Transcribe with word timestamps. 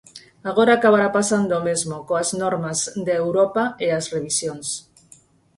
Agora 0.49 0.71
acabará 0.75 1.07
pasando 1.17 1.51
o 1.59 1.65
mesmo, 1.69 1.95
coas 2.07 2.29
normas 2.41 2.79
de 3.05 3.13
Europa 3.23 3.63
e 3.85 3.87
as 3.97 4.05
revisións. 4.15 4.67